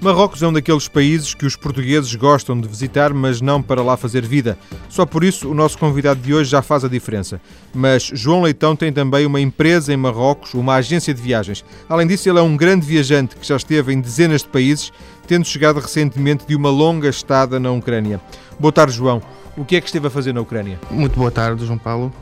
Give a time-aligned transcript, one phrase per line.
[0.00, 3.96] Marrocos é um daqueles países que os portugueses gostam de visitar, mas não para lá
[3.96, 4.56] fazer vida.
[4.88, 7.40] Só por isso o nosso convidado de hoje já faz a diferença.
[7.74, 11.64] Mas João Leitão tem também uma empresa em Marrocos, uma agência de viagens.
[11.88, 14.92] Além disso, ele é um grande viajante que já esteve em dezenas de países,
[15.26, 18.20] tendo chegado recentemente de uma longa estada na Ucrânia.
[18.58, 19.20] Boa tarde, João.
[19.56, 20.78] O que é que esteve a fazer na Ucrânia?
[20.92, 22.14] Muito boa tarde, João Paulo.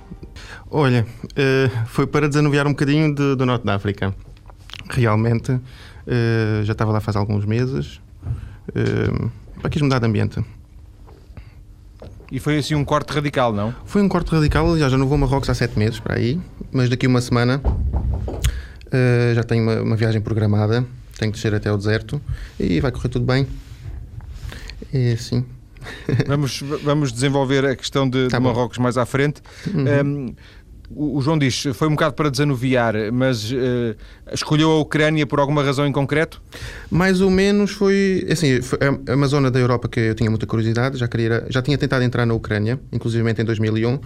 [0.71, 1.07] Olha,
[1.37, 4.15] eh, foi para desanuviar um bocadinho do Norte da África.
[4.89, 5.61] Realmente
[6.07, 8.01] Uh, já estava lá faz alguns meses.
[8.69, 9.31] Uh,
[9.69, 10.45] quis mudar de ambiente.
[12.31, 13.75] E foi assim um corte radical, não?
[13.85, 16.41] Foi um corte radical, aliás, já não vou a Marrocos há sete meses para aí,
[16.73, 20.85] mas daqui uma semana uh, já tenho uma, uma, viagem programada,
[21.19, 22.21] tenho que descer até ao deserto
[22.59, 23.47] e vai correr tudo bem.
[24.93, 25.45] E assim.
[26.27, 29.41] vamos, vamos desenvolver a questão de, tá de Marrocos mais à frente.
[29.73, 29.83] Uhum.
[29.83, 30.35] Um, ehm,
[30.91, 33.97] o João diz, foi um bocado para desanuviar, mas uh,
[34.33, 36.41] escolheu a Ucrânia por alguma razão em concreto?
[36.91, 38.79] Mais ou menos foi, assim, foi
[39.15, 42.25] uma zona da Europa que eu tinha muita curiosidade, já, queria, já tinha tentado entrar
[42.27, 43.99] na Ucrânia, inclusive em 2001,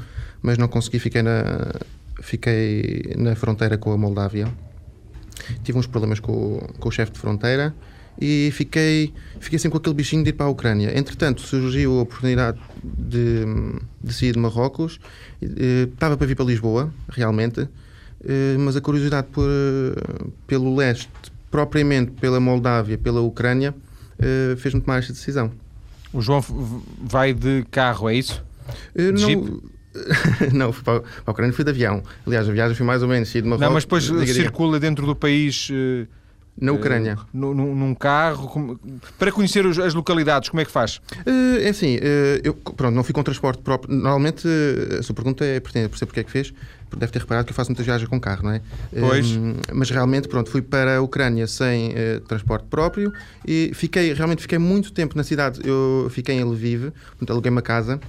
[0.43, 1.73] mas não consegui, fiquei na,
[2.21, 4.49] fiquei na fronteira com a Moldávia.
[5.63, 7.75] Tive uns problemas com, com o chefe de fronteira
[8.21, 10.97] e fiquei, fiquei assim com aquele bichinho de ir para a Ucrânia.
[10.97, 13.45] Entretanto, surgiu a oportunidade de,
[14.03, 15.01] de sair de Marrocos,
[15.41, 17.67] estava para vir para Lisboa, realmente,
[18.59, 19.49] mas a curiosidade por,
[20.47, 21.09] pelo leste,
[21.51, 23.75] propriamente pela Moldávia, pela Ucrânia,
[24.59, 25.51] fez-me tomar esta decisão.
[26.13, 26.45] O João
[27.03, 28.45] vai de carro, é isso?
[28.95, 29.63] De não, Jeep?
[30.53, 32.03] não, fui para, a Ucrânia fui de avião.
[32.27, 33.61] Aliás, a viagem foi mais ou menos de Marrocos.
[33.61, 35.71] Não, mas depois circula dentro do país
[36.61, 37.17] na Ucrânia.
[37.33, 38.79] Uh, num carro,
[39.19, 41.01] para conhecer as localidades, como é que faz?
[41.27, 42.01] Uh, é assim, uh,
[42.45, 43.95] eu pronto, não fui com transporte próprio.
[43.95, 44.47] Normalmente,
[44.99, 46.53] a sua pergunta é pertinente, perceber porque é que fez.
[46.97, 48.61] Deve ter reparado que eu faço muitas viagens com carro, não é?
[48.99, 49.27] Pois.
[49.73, 51.95] mas realmente, pronto, fui para a Ucrânia sem
[52.27, 53.13] transporte próprio
[53.47, 55.61] e fiquei, realmente fiquei muito tempo na cidade.
[55.65, 58.01] Eu fiquei em Lviv, portanto, aluguei uma casa.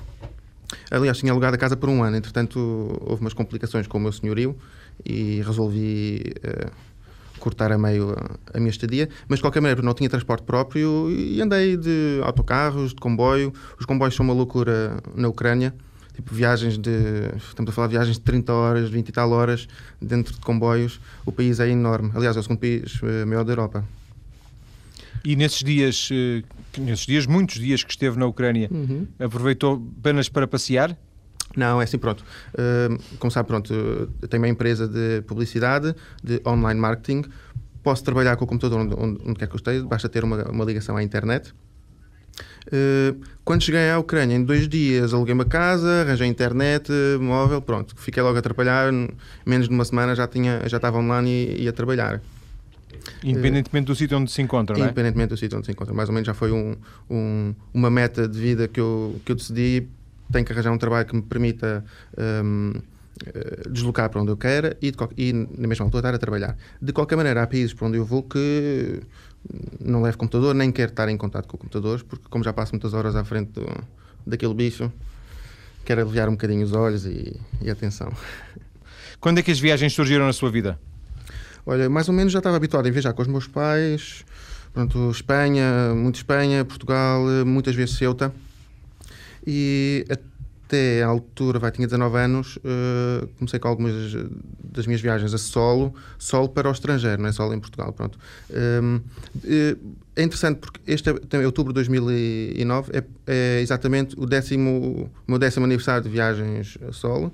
[0.90, 2.58] Aliás, tinha alugado a casa por um ano, entretanto,
[3.02, 4.58] houve umas complicações com o meu senhorio
[5.06, 6.34] e resolvi
[7.42, 11.10] cortar a meio a, a minha estadia, mas de qualquer maneira não tinha transporte próprio
[11.10, 13.52] e andei de autocarros, de comboio.
[13.78, 15.74] Os comboios são uma loucura na Ucrânia.
[16.16, 16.92] Tipo, viagens de.
[17.38, 19.68] Estamos a falar de viagens de 30 horas, 20 e tal horas
[20.02, 21.00] dentro de comboios.
[21.26, 22.12] O país é enorme.
[22.14, 23.86] Aliás, é o segundo país eh, maior da Europa.
[25.24, 26.44] E nesses dias, eh,
[26.78, 29.08] nesses dias, muitos dias que esteve na Ucrânia, uhum.
[29.20, 30.98] aproveitou apenas para passear?
[31.56, 32.24] Não, é assim, pronto.
[32.54, 37.24] Uh, como sabe, pronto, eu tenho uma empresa de publicidade, de online marketing.
[37.84, 40.66] Posso trabalhar com o computador onde, onde, quer que eu esteja, basta ter uma, uma
[40.66, 41.54] ligação à internet.
[42.68, 47.96] Uh, quando cheguei à Ucrânia, em dois dias, aluguei uma casa, arranjei internet, móvel, pronto.
[47.98, 48.92] Fiquei logo a trabalhar,
[49.46, 52.22] menos de uma semana já, tinha, já estava online e ia trabalhar.
[53.24, 54.88] Independentemente do sítio onde se encontra, não é?
[54.88, 55.94] Independentemente do sítio onde se encontra.
[55.94, 56.76] Mais ou menos já foi um,
[57.10, 59.88] um, uma meta de vida que eu, que eu decidi
[60.32, 61.84] tenho que arranjar um trabalho que me permita
[62.44, 62.74] um,
[63.26, 66.58] eh, deslocar para onde eu queira e, e na mesma altura estar a trabalhar.
[66.82, 69.02] De qualquer maneira, há países para onde eu vou que
[69.80, 72.94] não levo computador, nem quero estar em contato com computadores, porque como já passo muitas
[72.94, 73.68] horas à frente do,
[74.26, 74.92] daquele bicho,
[75.86, 78.12] quero aliviar um bocadinho os olhos e, e a atenção.
[79.20, 80.80] Quando é que as viagens surgiram na sua vida?
[81.64, 84.26] Olha, mais ou menos já estava habituado a viajar com os meus pais,
[84.74, 88.34] pronto, Espanha, muito Espanha, Portugal, muitas vezes Ceuta
[89.46, 90.06] e
[90.72, 93.94] até à altura, vai, tinha 19 anos, uh, comecei com algumas
[94.64, 98.18] das minhas viagens a solo, solo para o estrangeiro, não é solo em Portugal, pronto.
[98.50, 99.02] Um, uh,
[99.44, 99.76] eh,
[100.16, 105.38] é interessante porque este é, outubro de 2009 é, é exatamente o, décimo, o meu
[105.38, 107.34] décimo aniversário de viagens a solo.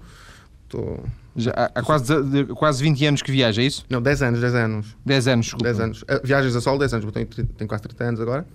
[0.64, 1.04] Estou...
[1.36, 2.14] Já há quase,
[2.56, 3.86] quase 20 anos que viaja, é isso?
[3.88, 4.98] Não, 10 anos, 10 anos.
[5.06, 5.66] 10 anos, desculpa.
[5.66, 6.02] 10 anos.
[6.02, 8.48] Uh, viagens a solo, 10 anos, tenho, tenho quase 30 anos agora.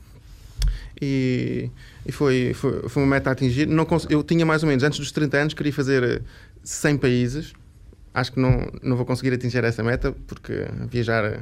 [1.04, 1.68] E,
[2.06, 3.66] e foi, foi, foi, uma meta a atingir.
[3.66, 6.22] Não eu tinha mais ou menos, antes dos 30 anos, queria fazer
[6.62, 7.52] 100 países.
[8.14, 11.40] Acho que não, não vou conseguir atingir essa meta, porque viajar é,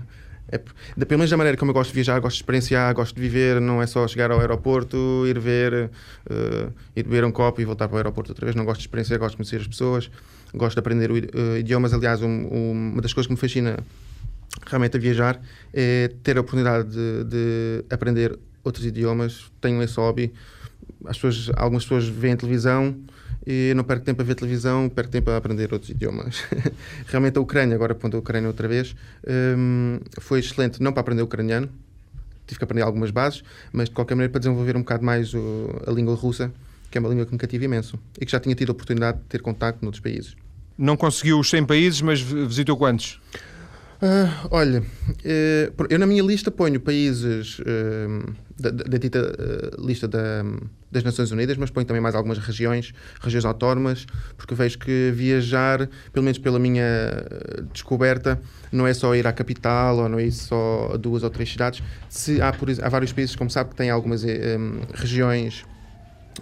[0.51, 3.21] é pelo menos da maneira como eu gosto de viajar, gosto de experienciar, gosto de
[3.21, 5.91] viver, não é só chegar ao aeroporto, ir ver,
[6.31, 8.57] uh, ir beber um copo e voltar para o aeroporto outra vez.
[8.57, 10.11] Não gosto de experienciar, gosto de conhecer as pessoas,
[10.55, 11.93] gosto de aprender uh, idiomas.
[11.93, 13.79] Aliás, um, um, uma das coisas que me fascina
[14.67, 15.39] realmente a viajar
[15.75, 20.33] é ter a oportunidade de, de aprender outros idiomas, tenho esse hobby.
[21.07, 22.97] As pessoas, algumas pessoas veem televisão
[23.47, 26.45] e não perco tempo a ver televisão, perco tempo a aprender outros idiomas.
[27.07, 28.95] Realmente a Ucrânia, agora ponto a Ucrânia outra vez,
[29.57, 31.69] um, foi excelente, não para aprender ucraniano,
[32.47, 33.43] tive que aprender algumas bases,
[33.73, 35.33] mas de qualquer maneira para desenvolver um bocado mais
[35.87, 36.53] a língua russa,
[36.91, 39.19] que é uma língua que me cativa imenso e que já tinha tido a oportunidade
[39.19, 40.37] de ter contacto noutros países.
[40.77, 43.21] Não conseguiu os 100 países, mas visitou quantos?
[44.03, 49.21] Uh, olha, uh, eu na minha lista ponho países uh, da, da, dita
[49.79, 50.43] lista da,
[50.91, 54.07] das Nações Unidas, mas ponho também mais algumas regiões, regiões autónomas,
[54.39, 56.83] porque vejo que viajar, pelo menos pela minha
[57.75, 58.41] descoberta,
[58.73, 61.83] não é só ir à capital ou não é só a duas ou três cidades.
[62.09, 65.67] Se há, por, há vários países, como sabe, que têm algumas um, regiões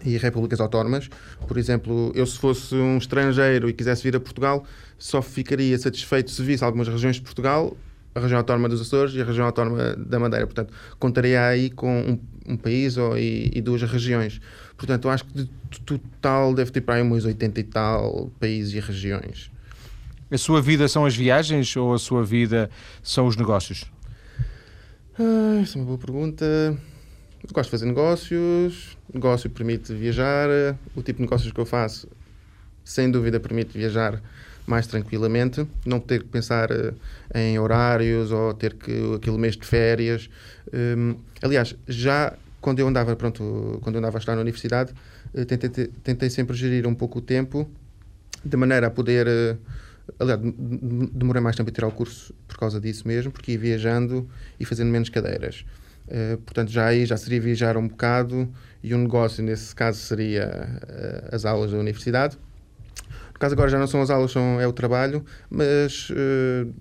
[0.04, 1.08] e repúblicas autónomas.
[1.46, 4.64] Por exemplo, eu se fosse um estrangeiro e quisesse vir a Portugal,
[4.98, 7.76] só ficaria satisfeito se visse algumas regiões de Portugal,
[8.14, 10.46] a região autónoma dos Açores e a região autónoma da Madeira.
[10.46, 14.40] Portanto, contaria aí com um, um país ou, e, e, duas regiões.
[14.76, 18.74] Portanto, eu acho que de total deve ter para aí uns 80 e tal países
[18.74, 19.50] e regiões.
[20.30, 22.68] A sua vida são as viagens ou a sua vida
[23.02, 23.86] são os negócios?
[25.18, 26.44] Ah, essa é uma boa pergunta.
[26.44, 30.48] Eu gosto de fazer negócios, negócio permite viajar,
[30.94, 32.08] o tipo de negócios que eu faço,
[32.84, 34.20] sem dúvida, permite viajar
[34.68, 36.94] mais tranquilamente, não ter que pensar uh,
[37.34, 40.28] em horários ou ter que aquele mês de férias.
[40.72, 44.92] Um, aliás, já quando eu andava, pronto, quando eu andava a estar na universidade,
[45.34, 47.68] uh, tentei, tentei sempre gerir um pouco o tempo
[48.44, 49.26] de maneira a poder.
[49.26, 49.58] Uh,
[50.18, 50.38] aliás,
[51.12, 54.28] demorei mais tempo a tirar o curso por causa disso mesmo, porque ia viajando
[54.60, 55.64] e fazendo menos cadeiras.
[56.06, 60.80] Uh, portanto, já aí já seria viajar um bocado e um negócio, nesse caso, seria
[60.82, 62.38] uh, as aulas da universidade.
[63.38, 66.74] No caso agora já não são as aulas, são, é o trabalho, mas uh,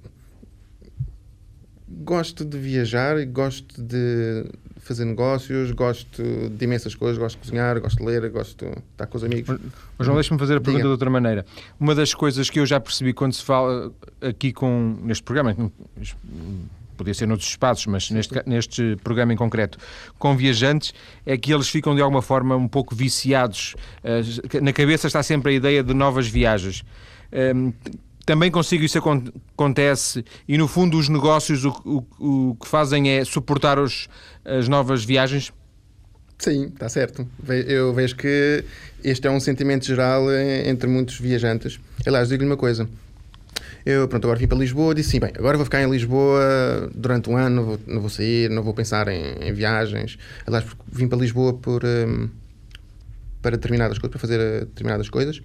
[1.87, 4.43] gosto de viajar e gosto de
[4.79, 9.05] fazer negócios, gosto de imensas coisas, gosto de cozinhar, gosto de ler, gosto de estar
[9.05, 9.59] com os amigos.
[9.99, 10.87] Mas João, deixa-me fazer a pergunta Diga.
[10.87, 11.45] de outra maneira.
[11.79, 15.55] Uma das coisas que eu já percebi quando se fala aqui com neste programa,
[16.97, 19.77] podia ser noutros espaços, mas neste, neste programa em concreto,
[20.17, 20.93] com viajantes,
[21.25, 23.75] é que eles ficam de alguma forma um pouco viciados.
[24.03, 26.81] Uh, na cabeça está sempre a ideia de novas viagens.
[27.31, 27.73] Uh,
[28.25, 31.69] também consigo isso acontece e no fundo os negócios o,
[32.19, 34.09] o, o que fazem é suportar os,
[34.43, 35.53] as novas viagens?
[36.37, 37.27] Sim, está certo.
[37.47, 38.63] Eu vejo que
[39.03, 41.79] este é um sentimento geral eh, entre muitos viajantes.
[42.05, 42.87] Aliás, digo-lhe uma coisa:
[43.85, 47.29] eu, pronto, agora vim para Lisboa, disse sim, bem, agora vou ficar em Lisboa durante
[47.29, 50.17] um ano, não vou, não vou sair, não vou pensar em, em viagens.
[50.45, 52.29] Aliás, vim para Lisboa por, um,
[53.41, 55.41] para determinadas coisas, para fazer eh, determinadas coisas.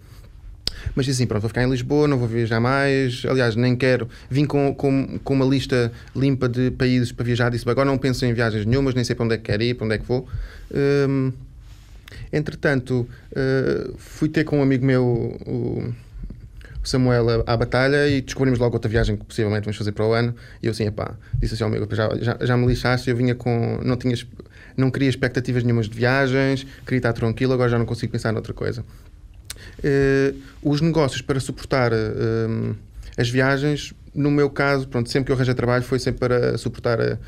[0.95, 3.25] Mas disse assim, pronto, vou ficar em Lisboa, não vou viajar mais.
[3.29, 4.09] Aliás, nem quero.
[4.29, 7.51] Vim com, com, com uma lista limpa de países para viajar.
[7.51, 9.75] Disse, agora não penso em viagens nenhumas, nem sei para onde é que quero ir,
[9.75, 10.27] para onde é que vou.
[11.09, 11.33] Um,
[12.33, 15.05] entretanto, uh, fui ter com um amigo meu,
[15.47, 15.95] o,
[16.83, 20.35] Samuel à, batalha e descobrimos logo outra viagem que possivelmente vamos fazer para o ano.
[20.63, 23.35] E eu assim, epá, disse assim ao amigo, já, já, já me lixaste, eu vinha
[23.35, 23.79] com.
[23.85, 24.15] Não, tinha,
[24.77, 28.53] não queria expectativas nenhumas de viagens, queria estar tranquilo, agora já não consigo pensar noutra
[28.53, 28.85] coisa.
[29.79, 32.77] Uh, os negócios para suportar uh,
[33.17, 36.99] as viagens, no meu caso, pronto, sempre que eu arranjei trabalho foi sempre para suportar
[37.01, 37.19] uh,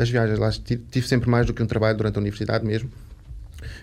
[0.00, 0.38] as viagens.
[0.38, 0.50] Lá
[0.90, 2.90] tive sempre mais do que um trabalho durante a universidade mesmo.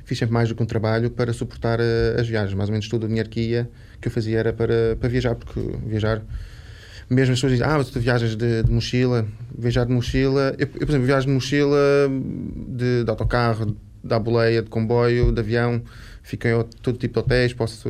[0.06, 1.80] Fiz sempre mais do que um trabalho para suportar
[2.20, 2.54] as viagens.
[2.54, 3.70] Mais ou menos todo o dinheiro que ia
[4.04, 6.22] que eu fazia era para, para viajar, porque viajar,
[7.10, 9.26] mesmo as pessoas dizem, ah, mas tu viajas de, de mochila,
[9.58, 11.78] viajar de mochila, eu, eu, por exemplo, viajo de mochila
[12.68, 15.82] de, de autocarro, da boleia, de comboio, de avião,
[16.22, 17.90] fico em todo tipo de hotéis, posso.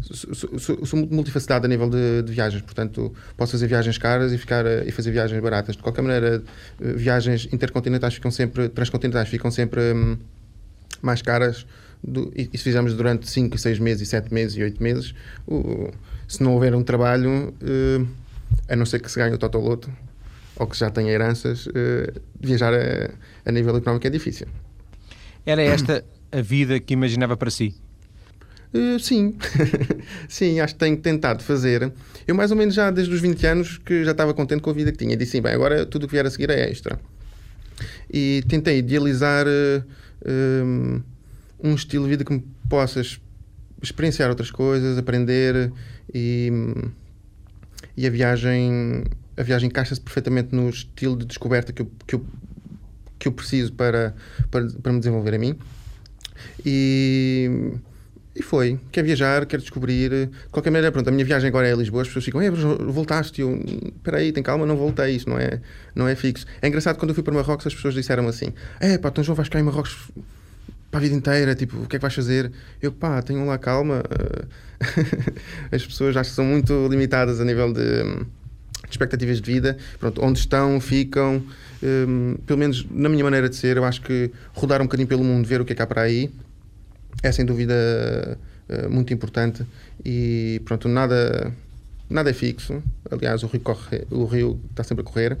[0.00, 4.38] Sou, sou, sou multifacetado a nível de, de, viagens, portanto posso fazer viagens caras e,
[4.38, 5.76] ficar, e fazer viagens baratas.
[5.76, 6.42] De qualquer maneira,
[6.78, 10.18] viagens intercontinentais ficam sempre, transcontinentais ficam sempre hum,
[11.04, 11.66] mais caras
[12.06, 15.14] do, e, se fizermos durante 5, 6 meses, 7 meses e 8 meses,
[15.46, 15.90] o,
[16.28, 18.06] se não houver um trabalho, uh,
[18.68, 19.90] a não ser que se ganhe o Totoloto
[20.56, 23.10] ou que já tenha heranças, uh, viajar a,
[23.44, 24.46] a, nível económico é difícil.
[25.46, 27.74] Era esta a vida que imaginava para si?
[28.72, 29.36] Uh, sim,
[30.28, 31.92] sim, acho que tenho tentado fazer.
[32.26, 34.72] Eu, mais ou menos, já desde os 20 anos, que já estava contente com a
[34.72, 35.16] vida que tinha.
[35.16, 36.98] Disse, bem, agora tudo o que vier a seguir é extra.
[38.12, 39.46] E tentei idealizar.
[39.46, 39.84] Uh,
[41.62, 43.20] um estilo de vida que me possas
[43.82, 45.72] experienciar outras coisas, aprender
[46.12, 46.50] e,
[47.96, 49.04] e a viagem
[49.36, 52.26] a viagem encaixa-se perfeitamente no estilo de descoberta que eu, que eu,
[53.18, 54.14] que eu preciso para,
[54.50, 55.58] para, para me desenvolver a mim.
[56.64, 57.72] E,
[58.36, 58.80] e foi.
[58.90, 60.10] Quer viajar, quer descobrir.
[60.10, 62.02] De qualquer maneira, pronto, a minha viagem agora é a Lisboa.
[62.02, 62.40] As pessoas ficam,
[62.90, 63.40] voltaste?
[63.40, 65.14] Eu, espera aí, tem calma, não voltei.
[65.14, 65.60] Isto não é,
[65.94, 66.44] não é fixo.
[66.60, 69.36] É engraçado, quando eu fui para Marrocos, as pessoas disseram assim: é pá, então João,
[69.36, 70.10] vais ficar em Marrocos
[70.90, 72.50] para a vida inteira, tipo, o que é que vais fazer?
[72.82, 74.02] Eu, pá, tenham lá calma.
[75.70, 79.76] As pessoas acho que são muito limitadas a nível de, de expectativas de vida.
[79.98, 81.42] Pronto, onde estão, ficam.
[81.82, 85.22] Um, pelo menos na minha maneira de ser, eu acho que rodar um bocadinho pelo
[85.22, 86.30] mundo, ver o que é que há para aí,
[87.22, 89.64] é sem dúvida uh, muito importante.
[90.04, 91.52] E pronto, nada
[92.08, 92.82] nada é fixo.
[93.10, 95.38] Aliás, o rio, corre, o rio está sempre a correr.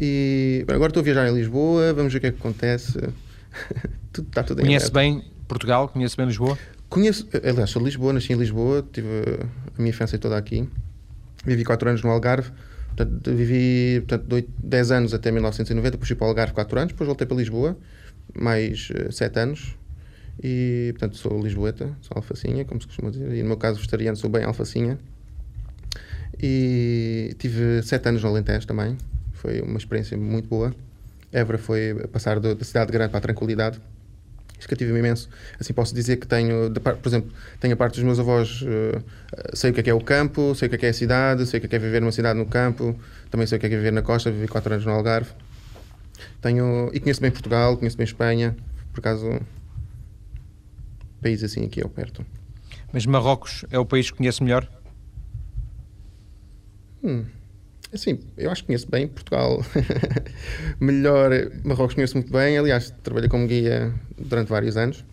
[0.00, 2.98] E agora estou a viajar em Lisboa, vamos ver o que é que acontece.
[4.12, 5.88] tudo, está tudo Conhece bem Portugal?
[5.88, 6.58] Conhece bem Lisboa?
[6.88, 10.68] Conheço, aliás, sou de Lisboa, nasci em Lisboa, tive a minha infância toda aqui.
[11.44, 12.50] Vivi 4 anos no Algarve,
[12.88, 17.06] portanto, vivi portanto, 10 anos até 1990, depois fui para o Algarve 4 anos, depois
[17.06, 17.78] voltei para Lisboa,
[18.34, 19.76] mais 7 eh, anos,
[20.42, 24.16] e portanto sou lisboeta, sou alfacinha, como se costuma dizer, e no meu caso vegetariano
[24.16, 24.98] sou bem alfacinha.
[26.42, 28.96] E tive 7 anos no Alentejo também,
[29.34, 30.74] foi uma experiência muito boa.
[31.32, 33.80] Évora foi passar da cidade grande para a tranquilidade.
[34.76, 35.28] Tive imenso.
[35.58, 39.02] Assim, posso dizer que tenho, por exemplo, tenho a parte dos meus avós, uh,
[39.54, 40.92] sei o que é, que é o campo, sei o que é, que é a
[40.92, 42.94] cidade, sei o que é, que é viver numa cidade no campo,
[43.30, 45.30] também sei o que é, que é viver na costa, vivi 4 anos no Algarve.
[46.42, 48.54] Tenho, e conheço bem Portugal, conheço bem Espanha,
[48.92, 49.40] por acaso,
[51.20, 52.24] país assim aqui ao perto.
[52.92, 54.68] Mas Marrocos é o país que conhece melhor?
[57.02, 57.24] Hum.
[57.92, 59.64] Assim, eu acho que conheço bem Portugal.
[60.78, 61.30] Melhor,
[61.64, 62.56] Marrocos conheço muito bem.
[62.56, 65.04] Aliás, trabalhei como guia durante vários anos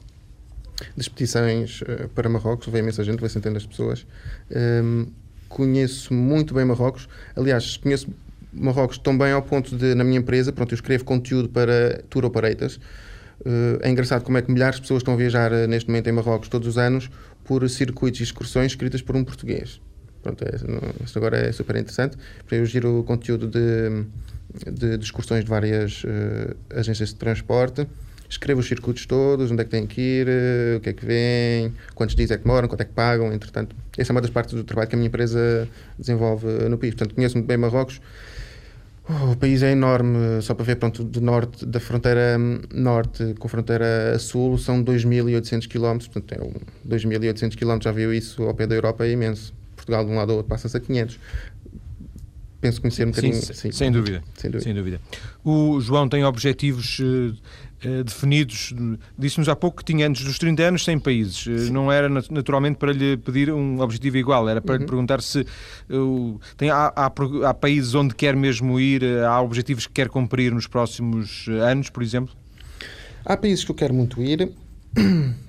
[0.95, 2.67] de expedições uh, para Marrocos.
[2.67, 4.05] Veio imensa gente, veio centenas de pessoas.
[4.51, 5.07] Um,
[5.49, 7.09] conheço muito bem Marrocos.
[7.35, 8.13] Aliás, conheço
[8.53, 12.25] Marrocos tão bem ao ponto de, na minha empresa, pronto, eu escrevo conteúdo para tour
[12.25, 12.79] operators.
[13.41, 16.07] Uh, é engraçado como é que milhares de pessoas estão a viajar uh, neste momento
[16.07, 17.09] em Marrocos todos os anos
[17.43, 19.79] por circuitos e excursões escritas por um português.
[20.23, 20.55] Pronto, é,
[21.03, 22.17] isso agora é super interessante.
[22.49, 24.05] Eu giro o conteúdo de,
[24.71, 27.87] de, de excursões de várias uh, agências de transporte,
[28.29, 30.27] escrevo os circuitos todos, onde é que têm que ir,
[30.75, 33.75] o que é que vem, quantos dias é que demoram, quanto é que pagam, entretanto.
[33.97, 36.93] Essa é uma das partes do trabalho que a minha empresa desenvolve no país.
[36.93, 38.01] Portanto, conheço muito bem Marrocos.
[39.09, 42.37] O país é enorme, só para ver, pronto, do norte, da fronteira
[42.73, 46.51] norte com a fronteira sul são 2.800 km, portanto é um
[46.89, 49.53] 2.800 km, já viu isso ao pé da Europa, é imenso.
[49.77, 51.19] Portugal de um lado ao outro passa-se a 500.
[52.59, 53.35] Penso conhecer um bocadinho.
[53.35, 54.63] Sim, sim, sem, dúvida, sem, dúvida.
[54.63, 55.01] sem dúvida.
[55.45, 57.33] O João tem objetivos uh,
[58.05, 58.73] definidos.
[59.17, 61.45] Disse-nos há pouco que tinha antes dos 30 anos 100 países.
[61.45, 64.81] Uh, não era naturalmente para lhe pedir um objetivo igual, era para uhum.
[64.81, 65.45] lhe perguntar se
[66.57, 67.11] tem, há, há,
[67.45, 72.03] há, países onde quer mesmo ir, há objetivos que quer cumprir nos próximos anos, por
[72.03, 72.33] exemplo?
[73.25, 74.51] Há países que eu quero muito ir.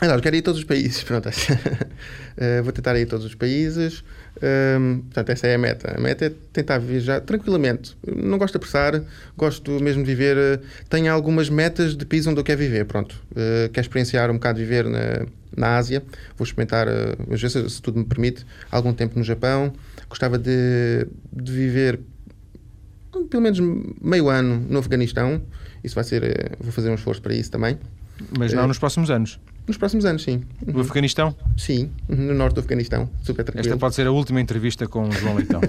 [0.00, 1.02] Não, eu quero ir a todos os países.
[1.02, 1.28] Pronto.
[1.28, 4.02] uh, vou tentar ir a todos os países.
[4.42, 5.94] Um, portanto, essa é a meta.
[5.96, 7.96] A meta é tentar viajar tranquilamente.
[8.06, 9.02] Não gosto de apressar,
[9.36, 10.36] gosto mesmo de viver.
[10.36, 12.86] Uh, tenho algumas metas de país onde eu quero viver.
[12.86, 13.20] Pronto.
[13.32, 16.02] Uh, quero experienciar um bocado de viver na, na Ásia.
[16.36, 19.72] Vou experimentar, uh, se, se tudo me permite, algum tempo no Japão.
[20.08, 22.00] Gostava de, de viver
[23.28, 23.60] pelo menos
[24.00, 25.42] meio ano no Afeganistão.
[25.84, 26.56] Isso vai ser.
[26.58, 27.78] vou fazer um esforço para isso também.
[28.38, 29.38] Mas não nos próximos anos.
[29.66, 30.42] Nos próximos anos, sim.
[30.66, 30.80] No uhum.
[30.80, 31.34] Afeganistão?
[31.56, 33.08] Sim, no norte do Afeganistão.
[33.22, 33.68] Super tranquilo.
[33.68, 35.60] Esta pode ser a última entrevista com o João Leitão.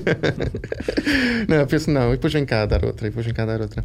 [1.48, 2.10] não, penso não.
[2.10, 3.08] E depois vem cá dar outra.
[3.08, 3.84] E depois vem cá dar outra.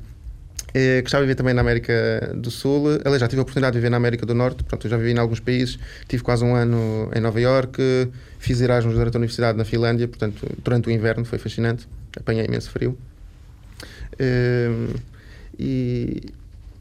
[0.73, 2.99] Eh, gostava de viver também na América do Sul.
[3.05, 4.63] Aliás, já tive a oportunidade de viver na América do Norte.
[4.65, 5.79] Pronto, já vivi em alguns países.
[6.07, 7.81] Tive quase um ano em Nova York.
[8.39, 10.07] Fiz Erasmus durante a universidade na Finlândia.
[10.07, 11.89] Portanto, durante o inverno foi fascinante.
[12.15, 12.97] Apanhei imenso frio.
[14.19, 14.71] Eh,
[15.59, 16.23] e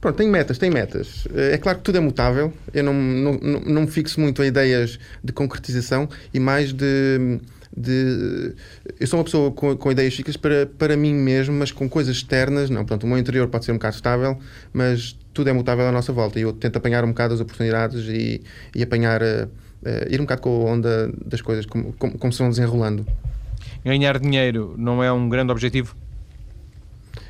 [0.06, 1.28] Pronto, tem metas, tem metas.
[1.34, 2.54] É claro que tudo é mutável.
[2.72, 7.40] Eu não, não, não, me fixo muito a ideias de concretização e mais de.
[7.76, 8.54] de
[9.00, 12.18] eu sou uma pessoa com, com ideias fixas para, para mim mesmo, mas com coisas
[12.18, 12.70] externas.
[12.70, 14.38] Não, pronto, o meu interior pode ser um bocado estável,
[14.72, 16.38] mas tudo é mutável à nossa volta.
[16.38, 18.44] E eu tento apanhar um bocado as oportunidades e,
[18.76, 19.24] e apanhar.
[19.24, 19.48] Uh,
[19.82, 23.08] uh, ir um bocado com a onda das coisas, como, como, como se vão desenrolando.
[23.84, 25.96] Ganhar dinheiro não é um grande objetivo?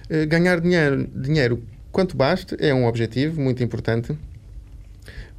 [0.10, 1.64] Uh, ganhar dinheiro, dinheiro
[1.96, 4.18] quanto baste é um objetivo muito importante,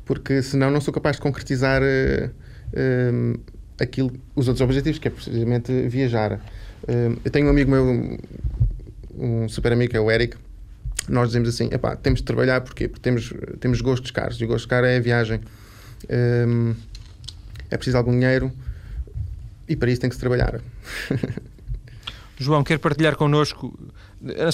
[0.06, 3.40] porque senão não sou capaz de concretizar uh,
[3.78, 6.40] aquilo, os outros objetivos, que é precisamente viajar.
[6.84, 8.18] Uh, eu tenho um amigo meu,
[9.18, 10.38] um super amigo, que é o Eric.
[11.06, 11.68] Nós dizemos assim:
[12.02, 12.88] temos de trabalhar porquê?
[12.88, 15.42] porque temos, temos gostos caros, e o gosto caro é a viagem.
[16.08, 18.50] é preciso algum dinheiro
[19.68, 20.58] e para isso tem que se trabalhar.
[22.38, 23.78] João, quer partilhar connosco,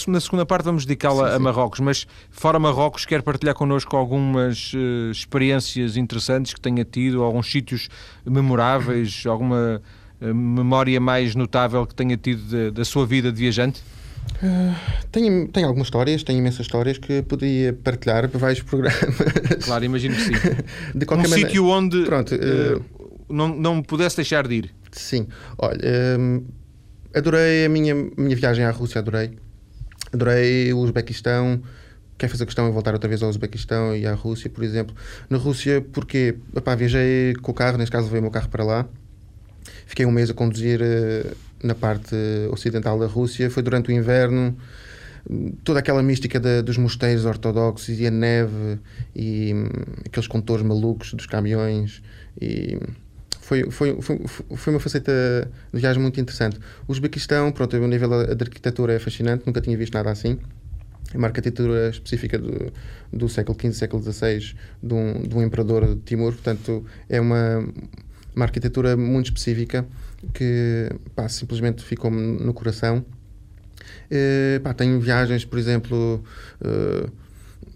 [0.08, 5.10] na segunda parte vamos dedicá-la a Marrocos, mas fora Marrocos, quer partilhar connosco algumas uh,
[5.10, 7.88] experiências interessantes que tenha tido, alguns sítios
[8.24, 9.82] memoráveis, alguma
[10.20, 13.82] uh, memória mais notável que tenha tido da sua vida de viajante?
[14.42, 14.74] Uh,
[15.10, 19.04] tenho, tenho algumas histórias, tenho imensas histórias que poderia partilhar para vários programas.
[19.64, 20.32] Claro, imagino que sim.
[20.94, 22.34] De qualquer um maneira, sítio onde Pronto,
[23.28, 24.74] não, não pudesse deixar de ir.
[24.92, 25.26] Sim,
[25.58, 25.80] olha,
[27.14, 29.41] adorei a minha, minha viagem à Rússia, adorei.
[30.12, 31.62] Adorei o Uzbequistão.
[32.18, 34.94] Quer fazer questão em voltar outra vez ao Uzbequistão e à Rússia, por exemplo.
[35.28, 38.62] Na Rússia, porque epá, viajei com o carro, neste caso levei o meu carro para
[38.62, 38.86] lá.
[39.86, 42.14] Fiquei um mês a conduzir uh, na parte
[42.50, 43.50] ocidental da Rússia.
[43.50, 44.56] Foi durante o inverno,
[45.64, 48.78] toda aquela mística de, dos mosteiros ortodoxos e a neve
[49.14, 49.68] e hum,
[50.06, 52.02] aqueles condutores malucos dos caminhões.
[52.40, 52.78] E
[53.42, 54.20] foi, foi, foi,
[54.56, 56.58] foi uma faceta de viagem muito interessante.
[56.86, 60.38] O Uzbequistão, pronto, o nível de arquitetura é fascinante, nunca tinha visto nada assim.
[61.12, 62.72] É uma arquitetura específica do,
[63.12, 67.66] do século XV, século XVI, de um, de um imperador Timur, portanto, é uma,
[68.34, 69.84] uma arquitetura muito específica
[70.32, 73.04] que pá, simplesmente ficou-me no coração.
[74.08, 76.22] Uh, pá, tenho viagens, por exemplo,
[76.60, 77.12] uh,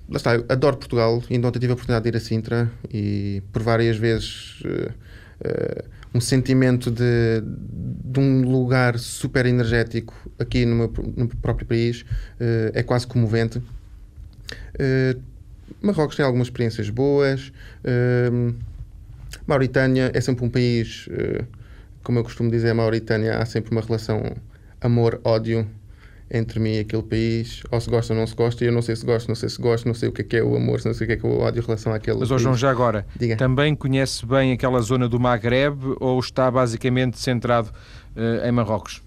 [0.09, 3.65] lá está, adoro Portugal, ainda ontem tive a oportunidade de ir a Sintra e por
[3.65, 5.07] várias vezes uh,
[6.15, 12.05] um sentimento de, de, um lugar super energético aqui no meu, no próprio país
[12.73, 13.61] é quase comovente.
[15.83, 17.53] Marrocos tem algumas experiências boas.
[19.47, 21.09] Mauritânia é sempre um país
[22.07, 24.37] como eu costumo dizer, Mauritânia há sempre uma relação
[24.81, 25.69] amor-ódio
[26.31, 28.83] entre mim e aquele país, ou se gosta ou não se gosta, e eu não
[28.83, 30.57] sei se gosto, não sei se gosto, não sei o que é, que é o
[30.57, 32.43] amor, não sei o que é, que é o ódio em relação àquele Mas, país.
[32.43, 33.37] João, já agora, Diga.
[33.37, 37.71] também conhece bem aquela zona do Maghreb ou está basicamente centrado
[38.17, 39.03] uh, em Marrocos?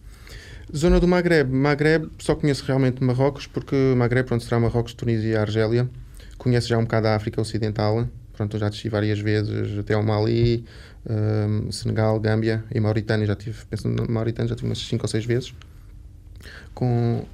[0.75, 1.51] Zona do Maghreb.
[1.51, 5.89] Maghreb, só conheço realmente Marrocos, porque Maghreb, pronto, será Marrocos, Tunísia e Argélia.
[6.37, 10.63] Conheço já um bocado a África Ocidental, pronto, já desci várias vezes até ao Mali,
[11.09, 13.25] um, Senegal, Gâmbia e Mauritânia.
[13.25, 15.53] Já tive, penso na Mauritânia, já tive umas 5 ou 6 vezes.
[16.73, 17.25] Com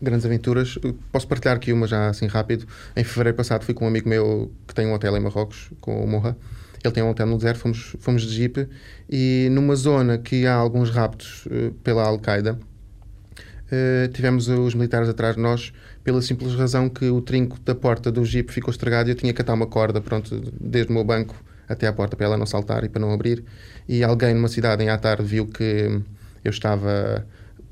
[0.00, 0.78] grandes aventuras.
[1.12, 2.66] Posso partilhar aqui uma já assim rápido.
[2.96, 6.02] Em fevereiro passado fui com um amigo meu que tem um hotel em Marrocos, com
[6.02, 6.36] o Morra.
[6.82, 8.68] Ele tem um hotel no deserto, fomos, fomos de jeep
[9.10, 15.34] e numa zona que há alguns raptos uh, pela Al-Qaeda, uh, tivemos os militares atrás
[15.34, 15.72] de nós
[16.04, 19.32] pela simples razão que o trinco da porta do jeep ficou estragado e eu tinha
[19.32, 21.34] que atar uma corda, pronto, desde o meu banco
[21.68, 23.44] até à porta para ela não saltar e para não abrir.
[23.88, 26.00] E alguém numa cidade em à tarde viu que
[26.44, 27.26] eu estava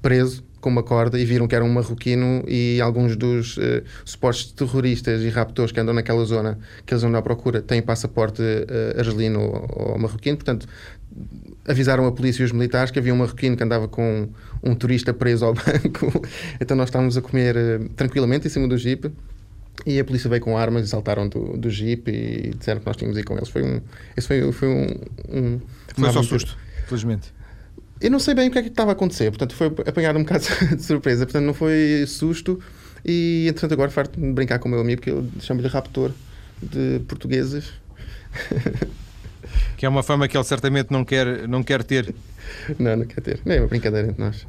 [0.06, 4.52] preso com uma corda e viram que era um marroquino e alguns dos uh, supostos
[4.52, 9.00] terroristas e raptores que andam naquela zona, que eles andam à procura, têm passaporte uh,
[9.00, 10.68] argelino ou, ou marroquino, portanto
[11.66, 14.28] avisaram a polícia e os militares que havia um marroquino que andava com
[14.62, 16.22] um turista preso ao banco,
[16.60, 19.10] então nós estávamos a comer uh, tranquilamente em cima do jeep
[19.84, 22.96] e a polícia veio com armas e saltaram do, do jeep e disseram que nós
[22.96, 23.48] tínhamos ir com eles.
[23.48, 23.80] Foi um.
[24.16, 25.00] Esse foi, foi um.
[25.28, 25.60] um
[25.94, 27.35] foi só susto, felizmente.
[28.00, 30.22] Eu não sei bem o que é que estava a acontecer, portanto foi apanhado um
[30.22, 30.44] bocado
[30.76, 32.60] de surpresa, portanto não foi susto.
[33.04, 36.10] E entretanto agora farto de brincar com o meu amigo, que eu chamo-lhe raptor
[36.60, 37.72] de portugueses.
[39.76, 42.14] Que é uma fama que ele certamente não quer, não quer ter.
[42.78, 43.40] Não, não quer ter.
[43.44, 44.46] Nem é uma brincadeira entre nós.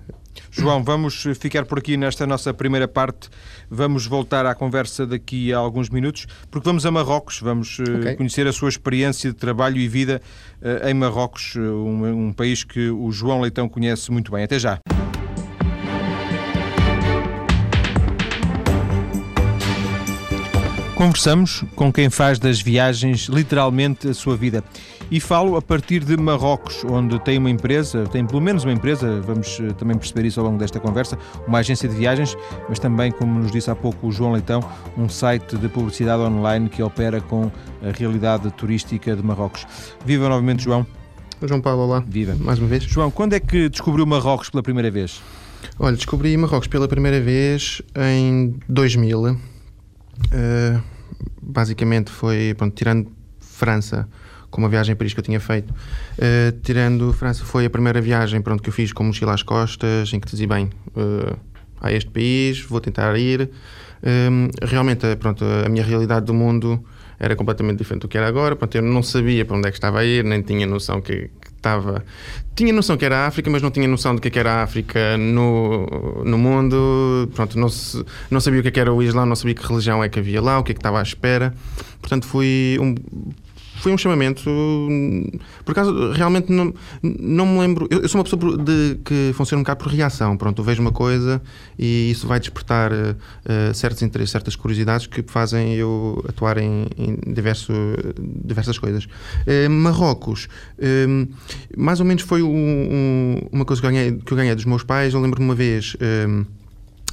[0.52, 3.30] João, vamos ficar por aqui nesta nossa primeira parte.
[3.70, 8.16] Vamos voltar à conversa daqui a alguns minutos, porque vamos a Marrocos, vamos eh, okay.
[8.16, 10.22] conhecer a sua experiência de trabalho e vida
[10.62, 14.44] eh, em Marrocos, eh, um, um país que o João Leitão conhece muito bem.
[14.44, 14.80] Até já.
[20.98, 24.64] Conversamos com quem faz das viagens literalmente a sua vida.
[25.12, 29.22] E falo a partir de Marrocos, onde tem uma empresa, tem pelo menos uma empresa,
[29.22, 31.16] vamos eh, também perceber isso ao longo desta conversa,
[31.48, 32.36] uma agência de viagens,
[32.68, 34.60] mas também, como nos disse há pouco o João Leitão,
[34.98, 37.52] um site de publicidade online que opera com
[37.84, 39.68] a realidade turística de Marrocos.
[40.04, 40.84] Viva novamente, João.
[41.44, 42.04] João Paulo, olá.
[42.08, 42.36] Viva.
[42.40, 42.82] Mais uma vez.
[42.82, 45.22] João, quando é que descobriu Marrocos pela primeira vez?
[45.78, 49.57] Olha, descobri Marrocos pela primeira vez em 2000
[50.26, 50.82] Uh,
[51.42, 54.08] basicamente foi, pronto, tirando França,
[54.50, 58.02] com uma viagem a Paris que eu tinha feito, uh, tirando França, foi a primeira
[58.02, 61.38] viagem pronto, que eu fiz com mochila às costas, em que dizia bem, uh,
[61.82, 63.50] a este país, vou tentar ir.
[64.64, 66.84] realmente, pronto, a minha realidade do mundo
[67.20, 68.56] era completamente diferente do que era agora.
[68.56, 71.30] Pronto, eu não sabia para onde é que estava a ir, nem tinha noção que,
[71.58, 72.04] estava.
[72.56, 74.54] Tinha noção que era a África, mas não tinha noção do que, é que era
[74.54, 77.30] a África no, no mundo.
[77.36, 79.68] Pronto, não, se, não sabia o que, é que era o Islã, não sabia que
[79.68, 81.54] religião é que havia lá, o que é que estava à espera.
[82.00, 82.96] Portanto, fui um,
[83.88, 84.44] foi um chamamento.
[85.64, 87.88] Por acaso, realmente não, não me lembro.
[87.90, 90.36] Eu, eu sou uma pessoa de, que funciona um bocado por reação.
[90.36, 91.42] Pronto, vejo uma coisa
[91.80, 97.34] e isso vai despertar uh, certos interesses, certas curiosidades que fazem eu atuar em, em
[97.34, 97.72] diverso,
[98.20, 99.06] diversas coisas.
[99.06, 101.28] Uh, Marrocos, uh,
[101.78, 104.66] mais ou menos foi um, um, uma coisa que eu, ganhei, que eu ganhei dos
[104.66, 105.14] meus pais.
[105.14, 105.96] Eu lembro-me uma vez.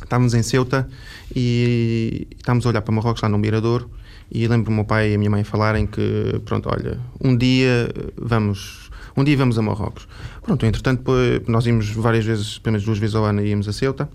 [0.03, 0.89] Estávamos em Ceuta
[1.35, 3.89] e estávamos a olhar para Marrocos lá no Mirador
[4.31, 7.89] e lembro o meu pai e a minha mãe falarem que, pronto, olha, um dia
[8.17, 10.09] vamos, um dia vamos a Marrocos.
[10.43, 11.13] Pronto, entretanto,
[11.47, 14.09] nós íamos várias vezes, pelo menos duas vezes ao ano, íamos a Ceuta.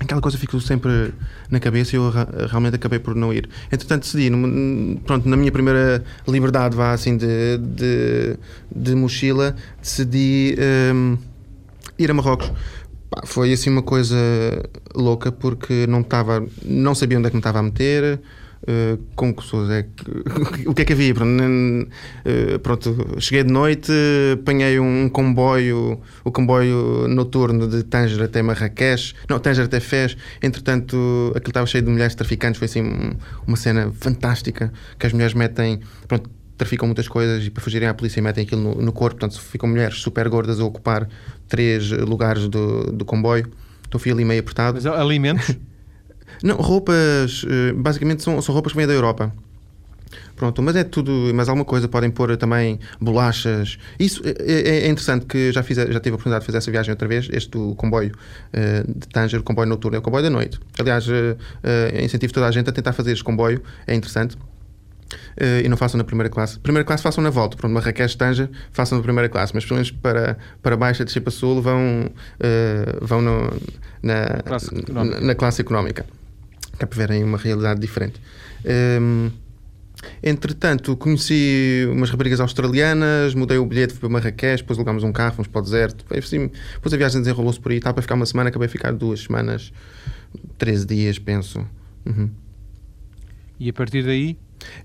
[0.00, 1.12] aquela coisa ficou sempre
[1.50, 2.12] na cabeça e eu
[2.48, 3.48] realmente acabei por não ir.
[3.70, 4.30] Entretanto, decidi,
[5.04, 8.36] pronto, na minha primeira liberdade, vá assim, de, de,
[8.74, 10.56] de mochila, decidi
[10.92, 11.16] um,
[11.98, 12.50] ir a Marrocos.
[13.26, 14.16] Foi assim uma coisa
[14.92, 18.20] louca porque não estava, não sabia onde é que me estava a meter
[18.66, 20.64] Uh, com que pessoas é que.
[20.66, 21.14] o que é que havia?
[21.14, 23.92] Pronto, uh, pronto, cheguei de noite,
[24.32, 30.16] apanhei um comboio, o comboio noturno de Tanger até Marrakech, não, Tanger até Fez.
[30.42, 30.96] Entretanto,
[31.36, 32.58] aquilo estava cheio de mulheres traficantes.
[32.58, 33.12] Foi assim
[33.46, 35.80] uma cena fantástica que as mulheres metem.
[36.08, 39.18] Pronto, traficam muitas coisas e para fugirem à polícia metem aquilo no, no corpo.
[39.20, 41.06] Portanto, ficam mulheres super gordas a ocupar
[41.48, 43.46] três lugares do, do comboio.
[43.86, 44.76] Então fui ali meio apertado.
[44.76, 45.54] Mas alimentos?
[46.44, 49.32] Não, roupas, eh, basicamente são, são roupas que vêm da Europa.
[50.36, 53.78] Pronto, mas é tudo, mais alguma coisa, podem pôr também bolachas.
[53.98, 56.70] Isso é, é, é interessante que já, fiz, já tive a oportunidade de fazer essa
[56.70, 60.22] viagem outra vez, este do comboio uh, de Tanger, o comboio noturno, é o comboio
[60.22, 60.60] da noite.
[60.78, 64.36] Aliás, uh, uh, incentivo toda a gente a tentar fazer este comboio, é interessante.
[65.62, 66.58] E não façam na primeira classe.
[66.58, 69.90] Primeira classe façam na volta, pronto, Marrakech, Tanger, façam na primeira classe, mas pelo menos
[69.90, 72.10] para, para baixo, de para sul, vão,
[73.00, 73.52] vão no,
[74.02, 76.04] na, classe na, na classe económica
[76.76, 78.20] que é para verem uma realidade diferente.
[79.00, 79.30] Um,
[80.22, 85.48] entretanto, conheci umas raparigas australianas, mudei o bilhete para Marrakech, depois alugámos um carro, fomos
[85.48, 86.04] para o deserto.
[86.16, 88.92] Assim, depois a viagem desenrolou-se por aí, estava para ficar uma semana, acabei de ficar
[88.92, 89.72] duas semanas,
[90.58, 91.66] 13 dias, penso.
[92.04, 92.30] Uhum.
[93.58, 94.36] E a partir daí?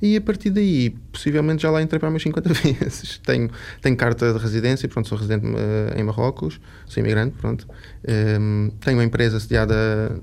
[0.01, 3.19] E a partir daí, possivelmente já lá entrei para mais 50 vezes.
[3.19, 3.49] Tenho,
[3.81, 7.67] tenho carta de residência, pronto, sou residente uh, em Marrocos, sou imigrante, pronto.
[8.07, 10.19] Um, tenho uma empresa sediada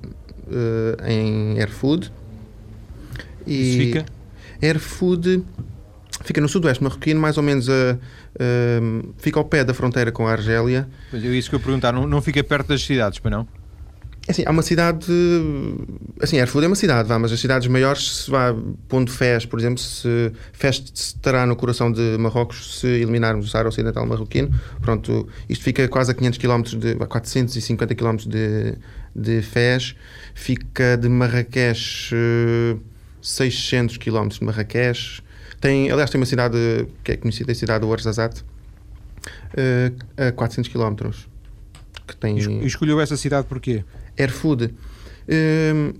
[0.46, 2.12] uh, em Airfood.
[3.46, 4.06] E Isso fica?
[4.62, 5.44] Airfood
[6.24, 7.96] fica no sudoeste marroquino, mais ou menos a,
[9.18, 10.88] fica ao pé da fronteira com a Argélia.
[11.10, 13.46] Pois é isso que eu perguntar, não, não fica perto das cidades, para não?
[14.28, 15.06] É assim, há uma cidade.
[16.20, 18.52] Assim, Erfurt é uma cidade, vá, mas as cidades maiores, se vá
[18.88, 23.68] pondo Fez, por exemplo, se Fez estará no coração de Marrocos se eliminarmos o Saara
[23.68, 28.74] Ocidental Marroquino, pronto, isto fica quase a 500 km, de, 450 km de,
[29.16, 29.96] de Fez,
[30.34, 32.14] fica de Marrakech
[33.22, 35.22] 600 km de Marrakech.
[35.60, 36.56] Tem, aliás, tem uma cidade
[37.02, 38.44] que é conhecida, a cidade do Arzazat,
[39.56, 39.92] eh,
[40.28, 41.10] a 400 km.
[42.06, 42.38] Que tem...
[42.38, 43.82] E escolheu essa cidade porquê?
[44.18, 44.72] Airfood.
[45.28, 45.92] Um,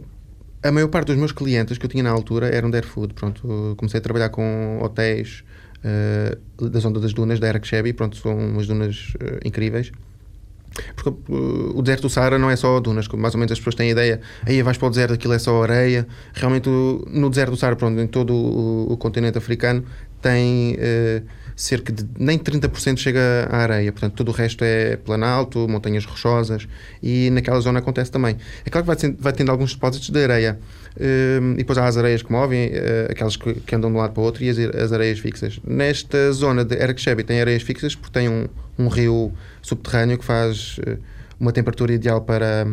[0.62, 3.14] a maior parte dos meus clientes que eu tinha na altura eram da Airfood.
[3.14, 5.42] Pronto, comecei a trabalhar com hotéis
[5.83, 7.92] uh, da zona das dunas, da Arakshebi.
[7.92, 9.90] Pronto, são umas dunas uh, incríveis.
[10.94, 13.74] Porque uh, o deserto do Saara não é só dunas, mais ou menos as pessoas
[13.74, 16.06] têm ideia, aí vais para o deserto, aquilo é só areia.
[16.34, 19.84] Realmente, no deserto do Saara, pronto, em todo o, o continente africano,
[20.26, 21.22] tem uh,
[21.54, 26.66] cerca de nem 30% chega à areia, portanto todo o resto é planalto, montanhas rochosas
[27.00, 28.36] e naquela zona acontece também.
[28.64, 30.58] É claro que vai, vai tendo alguns depósitos de areia
[30.96, 34.00] uh, e depois há as areias que movem, uh, aquelas que, que, andam de um
[34.00, 35.60] lado para o outro e as, as areias fixas.
[35.64, 40.80] Nesta zona de Erksheb tem areias fixas porque tem um, um rio subterrâneo que faz
[41.38, 42.66] uma temperatura ideal para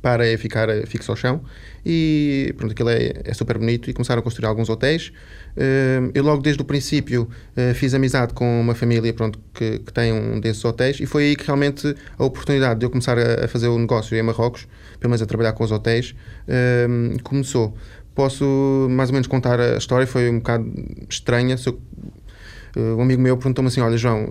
[0.00, 1.42] para ficar fixo ao chão
[1.86, 5.12] e pronto, aquilo é, é super bonito e começaram a construir alguns hotéis
[5.56, 7.22] Uh, eu logo desde o princípio
[7.56, 11.28] uh, fiz amizade com uma família pronto, que, que, tem um desses hotéis e foi
[11.28, 14.68] aí que realmente a oportunidade de eu começar a, fazer o negócio em Marrocos,
[15.00, 16.14] pelo menos a trabalhar com os hotéis,
[16.46, 17.74] uh, começou.
[18.14, 20.70] Posso mais ou menos contar a história, foi um bocado
[21.08, 21.56] estranha.
[21.64, 21.80] Eu,
[22.98, 24.28] um amigo meu perguntou-me assim: Olha, João.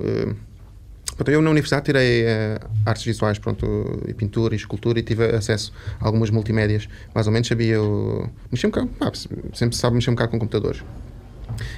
[1.16, 3.66] Pronto, eu na universidade tirei uh, artes visuais, pronto,
[4.08, 6.90] e pintura e escultura e tive acesso a algumas multimédias.
[7.14, 9.12] Mais ou menos sabia o, mexer um bocado, ah,
[9.54, 10.84] sempre sabe mexer um bocado com computadores.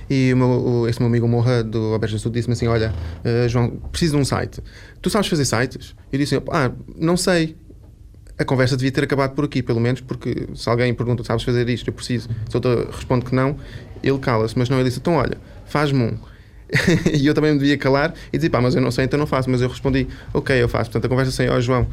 [0.09, 3.47] E o meu, o, esse meu amigo Morra do Alberto Sul disse-me assim: Olha, uh,
[3.47, 4.61] João, preciso de um site.
[5.01, 5.95] Tu sabes fazer sites?
[6.11, 7.55] Eu disse: Ah, não sei.
[8.39, 11.67] A conversa devia ter acabado por aqui, pelo menos, porque se alguém pergunta: Sabes fazer
[11.69, 11.89] isto?
[11.89, 12.29] Eu preciso.
[12.49, 13.57] Se eu respondo que não,
[14.01, 14.57] ele cala-se.
[14.57, 16.17] Mas não, ele disse: Então, olha, faz-me um.
[17.13, 19.27] e eu também me devia calar e dizer, pá, mas eu não sei, então não
[19.27, 19.49] faço.
[19.49, 20.91] Mas eu respondi, ok, eu faço.
[20.91, 21.87] Portanto, a conversa assim, ó oh, João,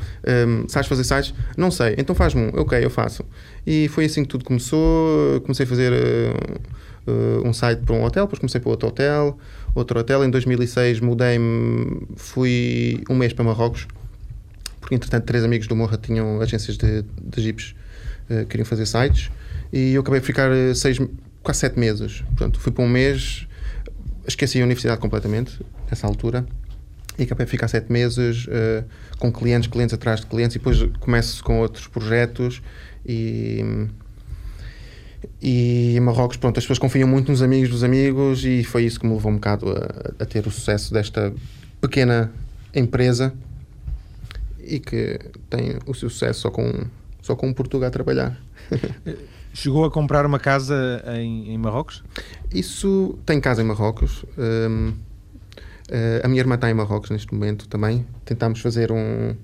[0.49, 1.35] um, sabes fazer sites?
[1.57, 3.25] Não sei, então faz-me um, ok, eu faço.
[3.67, 5.41] E foi assim que tudo começou.
[5.43, 5.93] Comecei a fazer.
[5.93, 9.39] Uh, uh, um site para um hotel, depois comecei para outro hotel,
[9.75, 10.25] outro hotel.
[10.25, 13.87] Em 2006 mudei-me, fui um mês para Marrocos,
[14.81, 17.75] porque entretanto três amigos do Morra tinham agências de, de jeeps,
[18.31, 19.31] uh, queriam fazer sites,
[19.73, 20.99] e eu acabei de ficar eh, seis,
[21.43, 22.21] quase sete meses.
[22.29, 23.47] Portanto, fui para um mês,
[24.27, 26.47] esqueci a universidade completamente, nessa altura,
[27.19, 28.85] e acabei de ficar sete meses uh,
[29.19, 32.63] com clientes, clientes atrás de clientes, e depois começo com outros projetos
[33.07, 33.89] e
[35.41, 39.01] e em Marrocos, pronto, as pessoas confiam muito nos amigos dos amigos e foi isso
[39.01, 41.33] que me levou um bocado a, a ter o sucesso desta
[41.81, 42.31] pequena
[42.75, 43.33] empresa
[44.59, 46.87] e que tem o seu sucesso só com
[47.23, 48.39] só com português a trabalhar.
[49.55, 52.03] Chegou a comprar uma casa em, em Marrocos?
[52.53, 54.25] Isso tem casa em Marrocos.
[54.37, 54.93] Um,
[55.89, 58.05] eh, a minha irmã está em Marrocos neste momento também.
[58.25, 59.37] Tentámos fazer um.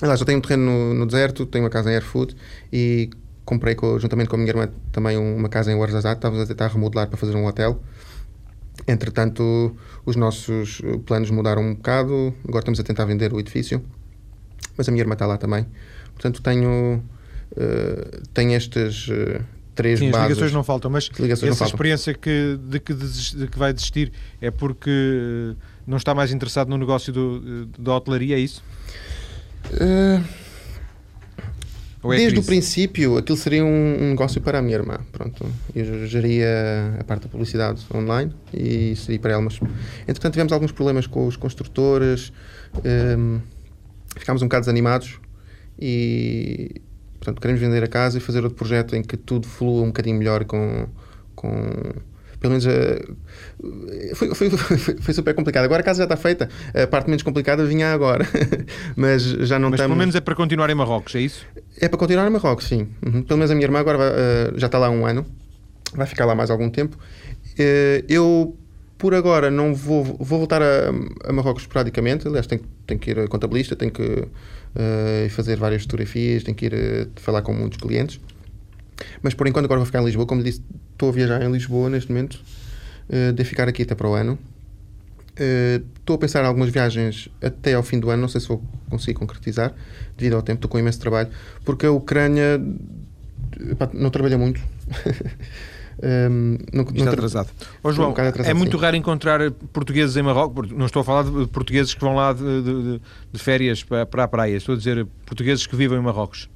[0.00, 2.36] Aliás, eu tenho um terreno no, no deserto, tenho uma casa em Airfood
[2.72, 3.10] e
[3.44, 6.18] comprei com, juntamente com a minha irmã também uma casa em Ouarzazate.
[6.18, 7.82] Estávamos a tentar remodelar para fazer um hotel.
[8.86, 9.76] Entretanto,
[10.06, 12.32] os nossos planos mudaram um bocado.
[12.46, 13.82] Agora estamos a tentar vender o edifício.
[14.76, 15.66] Mas a minha irmã está lá também.
[16.14, 17.02] Portanto, tenho
[17.52, 19.42] uh, tem estas uh,
[19.74, 20.24] três Sim, bases.
[20.24, 21.66] as ligações não faltam, mas essa faltam.
[21.66, 25.54] experiência que, de, que de que vai desistir é porque
[25.86, 28.62] não está mais interessado no negócio do, da hotelaria, é isso?
[29.74, 30.42] É
[32.10, 34.98] desde o princípio, aquilo seria um, um, negócio para a minha irmã.
[35.12, 39.42] Pronto, eu geria a parte da publicidade online e seria para ela.
[39.42, 39.60] Mas,
[40.02, 42.32] entretanto, tivemos alguns problemas com os construtores,
[42.84, 43.40] um,
[44.16, 45.20] ficámos um bocado desanimados
[45.78, 46.80] e
[47.22, 50.18] Portanto, queremos vender a casa e fazer outro projeto em que tudo flua um bocadinho
[50.18, 50.88] melhor com.
[51.36, 51.52] com
[52.40, 53.16] pelo menos uh,
[54.16, 55.64] foi, foi, foi, foi, super complicado.
[55.64, 58.26] Agora a casa já está feita, a parte menos complicada vinha agora,
[58.96, 59.92] mas já não mas estamos.
[59.92, 61.46] pelo menos é para continuar em Marrocos, é isso?
[61.80, 62.88] É para continuar em Marrocos, sim.
[63.06, 63.22] Uhum.
[63.22, 65.24] Pelo menos a minha irmã agora vai, uh, já está lá há um ano,
[65.94, 66.98] vai ficar lá mais algum tempo.
[67.52, 68.56] Uh, eu
[68.98, 70.90] por agora não vou, vou voltar a,
[71.24, 74.28] a Marrocos esporadicamente, aliás, tenho, tenho que ir a contabilista, tenho que
[74.74, 78.20] uh, fazer várias fotografias, tenho que ir uh, falar com muitos clientes.
[79.22, 81.90] Mas por enquanto agora vou ficar em Lisboa, como disse, estou a viajar em Lisboa
[81.90, 82.40] neste momento,
[83.08, 84.38] uh, de ficar aqui até para o ano.
[85.34, 88.62] Estou a pensar em algumas viagens até ao fim do ano, não sei se vou
[88.90, 89.74] conseguir concretizar,
[90.16, 91.30] devido ao tempo, estou com imenso trabalho,
[91.64, 92.60] porque a Ucrânia
[93.94, 94.60] não trabalha muito.
[96.02, 97.48] Um, não, Está não atrasado.
[97.82, 98.82] Oh, João, um atrasado, é muito sim.
[98.82, 102.62] raro encontrar portugueses em Marrocos, não estou a falar de portugueses que vão lá de,
[102.62, 103.00] de,
[103.32, 106.48] de férias para, para a praia, estou a dizer portugueses que vivem em Marrocos.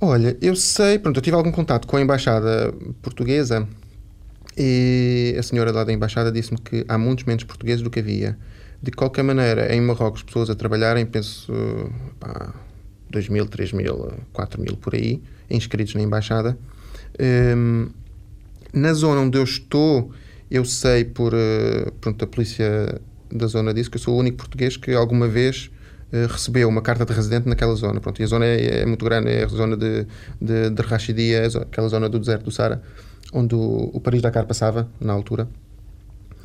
[0.00, 3.68] Olha, eu sei, pronto, eu tive algum contato com a embaixada portuguesa
[4.58, 8.36] e a senhora lá da embaixada disse-me que há muitos menos portugueses do que havia.
[8.82, 11.52] De qualquer maneira, em Marrocos, pessoas a trabalharem, penso,
[12.18, 12.52] pá,
[13.08, 16.58] 2 mil, 3 mil, 4 mil por aí, inscritos na embaixada.
[17.20, 17.88] Um,
[18.72, 20.10] na zona onde eu estou,
[20.50, 24.38] eu sei por uh, pronto, a polícia da zona disse que eu sou o único
[24.38, 25.70] português que alguma vez
[26.12, 28.00] uh, recebeu uma carta de residente naquela zona.
[28.00, 30.06] Pronto, e a zona é, é muito grande, é a zona de,
[30.40, 32.82] de, de Rachidia, aquela zona do deserto do Sara,
[33.32, 35.48] onde o, o Paris-Dakar passava na altura.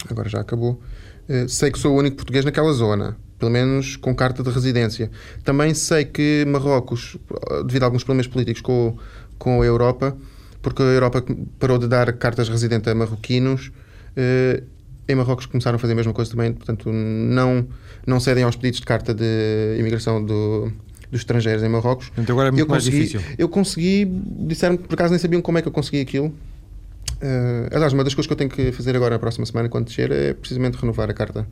[0.10, 0.82] Agora já acabou.
[1.30, 5.12] Uh, sei que sou o único português naquela zona pelo menos com carta de residência.
[5.44, 7.18] Também sei que Marrocos,
[7.66, 8.98] devido a alguns problemas políticos com,
[9.38, 10.18] com a Europa,
[10.62, 11.24] porque a Europa
[11.60, 13.72] parou de dar cartas residentes a marroquinos.
[14.17, 14.63] Uh,
[15.08, 17.65] em Marrocos começaram a fazer a mesma coisa também, portanto, não,
[18.06, 20.72] não cedem aos pedidos de carta de imigração do,
[21.10, 22.12] dos estrangeiros em Marrocos.
[22.17, 23.36] Então agora é muito eu mais consegui, difícil.
[23.38, 26.28] Eu consegui, disseram por acaso nem sabiam como é que eu consegui aquilo.
[26.28, 29.86] Uh, aliás, uma das coisas que eu tenho que fazer agora na próxima semana, quando
[29.86, 31.48] descer, é precisamente renovar a carta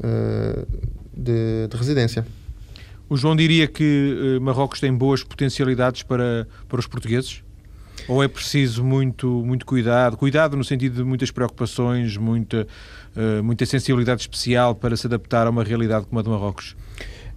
[0.00, 0.66] uh,
[1.14, 2.26] de, de, residência.
[3.08, 7.42] O João diria que uh, Marrocos tem boas potencialidades para, para os portugueses?
[8.08, 10.16] Ou é preciso muito, muito cuidado?
[10.16, 12.66] Cuidado no sentido de muitas preocupações, muita,
[13.16, 16.76] uh, muita sensibilidade especial para se adaptar a uma realidade como a de Marrocos?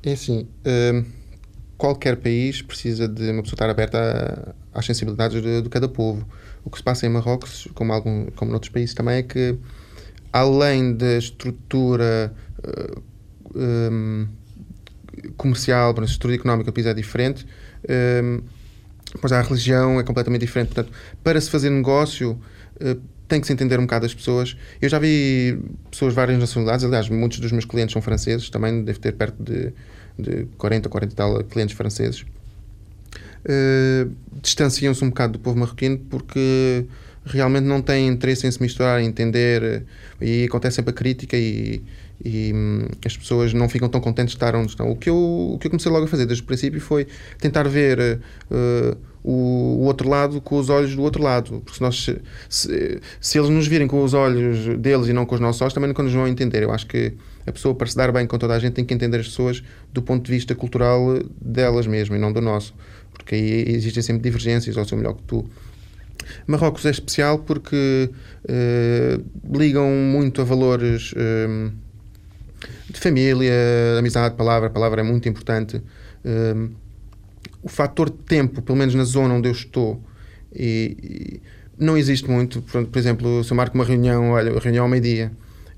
[0.04, 1.06] É assim, uh,
[1.78, 6.28] qualquer país precisa de uma pessoa estar aberta às sensibilidades de, de, cada povo.
[6.64, 9.58] O que se passa em Marrocos, como, algum, como noutros países também, é que
[10.32, 13.02] além da estrutura uh,
[13.56, 14.28] eh, um,
[15.38, 17.46] comercial, a estrutura económica do país é diferente,
[19.20, 20.74] Pois a religião é completamente diferente.
[20.74, 22.40] Portanto, para se fazer negócio,
[22.82, 24.58] uh, tem que se entender um bocado as pessoas.
[24.82, 28.84] Eu já vi pessoas de várias nacionalidades, aliás, muitos dos meus clientes são franceses, também
[28.84, 29.74] devo ter perto de,
[30.18, 32.26] de 40, 40 e tal clientes franceses.
[33.46, 36.86] Uh, distanciam-se um bocado do povo marroquino porque
[37.26, 39.84] realmente não têm interesse em se misturar, em entender,
[40.20, 41.82] e acontece sempre a crítica e,
[42.24, 44.92] e hum, as pessoas não ficam tão contentes de estar onde estão.
[44.92, 47.08] O que eu, o que eu comecei logo a fazer desde o princípio foi
[47.40, 48.20] tentar ver
[48.52, 52.10] uh, o, o, outro lado com os olhos do outro lado, porque se, nós,
[52.50, 55.74] se, se, eles nos virem com os olhos deles e não com os nossos olhos,
[55.74, 56.64] também nunca nos vão entender.
[56.64, 57.14] Eu acho que
[57.46, 59.64] a pessoa, para se dar bem com toda a gente, tem que entender as pessoas
[59.94, 62.74] do ponto de vista cultural delas mesmas e não do nosso,
[63.14, 65.46] porque aí existem sempre divergências, ou sou melhor que tu.
[66.46, 68.10] Marrocos é especial porque
[68.44, 71.14] uh, ligam muito a valores.
[71.14, 71.72] Uh,
[72.92, 73.54] de família,
[73.98, 75.82] amizade, palavra, palavra é muito importante.
[76.26, 76.72] Um,
[77.62, 80.02] o fator tempo, pelo menos na zona onde eu estou,
[80.54, 81.42] e, e
[81.78, 82.62] não existe muito.
[82.62, 85.32] Por, por, exemplo, se eu marco uma reunião, olha, reunião ao meio-dia,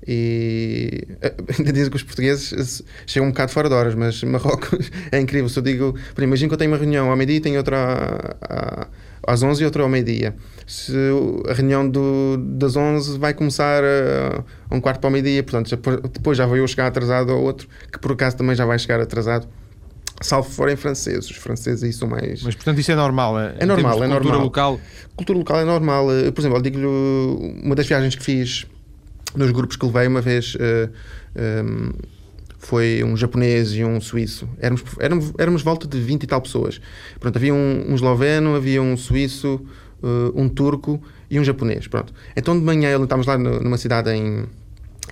[0.06, 1.06] E
[1.58, 5.48] ainda dizem que os portugueses chegam um bocado fora de horas, mas Marrocos é incrível.
[5.48, 8.88] Se eu digo, imagino que eu tenho uma reunião ao meio-dia e tenho outra
[9.26, 10.34] às 11 e outra ao meio-dia.
[10.66, 10.92] Se
[11.48, 15.76] a reunião do, das 11 vai começar a, a um quarto para o meio-dia, portanto,
[16.12, 19.00] depois já vou eu chegar atrasado ao outro, que por acaso também já vai chegar
[19.00, 19.48] atrasado
[20.22, 21.28] salvo forem franceses.
[21.28, 22.42] Os franceses aí são mais.
[22.42, 23.38] Mas portanto isso é normal?
[23.38, 24.42] É, é normal, é cultura normal.
[24.42, 24.80] local?
[25.16, 26.06] Cultura local é normal.
[26.32, 28.66] Por exemplo, eu digo-lhe uma das viagens que fiz
[29.34, 30.54] nos grupos que levei uma vez.
[30.54, 30.90] Uh,
[31.34, 31.92] eh, um,
[32.62, 34.48] foi um japonês e um suíço.
[34.60, 36.80] Éramos, éramos, éramos volta de 20 e tal pessoas.
[37.18, 39.60] Pronto, havia um, um esloveno, havia um suíço,
[40.00, 41.88] uh, um turco e um japonês.
[41.88, 42.14] Pronto.
[42.36, 44.46] Então de manhã estávamos lá numa cidade em,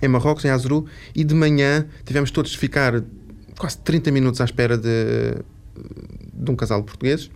[0.01, 3.03] em Marrocos, em Azuru, e de manhã tivemos todos de ficar
[3.59, 5.35] quase 30 minutos à espera de,
[6.33, 7.31] de um casal de portugueses.